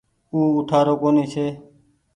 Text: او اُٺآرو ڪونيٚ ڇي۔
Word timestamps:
او 0.33 0.39
اُٺآرو 0.57 0.93
ڪونيٚ 1.01 1.31
ڇي۔ 1.33 1.45